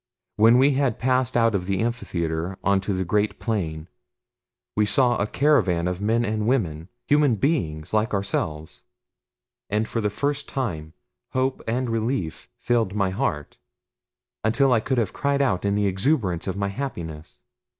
[0.35, 3.87] When we had passed out of the amphitheater onto the great plain
[4.75, 8.83] we saw a caravan of men and women human beings like ourselves
[9.69, 10.93] and for the first time
[11.33, 13.59] hope and relief filled my heart,
[14.43, 17.43] until I could have cried out in the exuberance of my happiness.